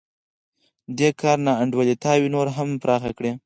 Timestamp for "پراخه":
2.81-3.11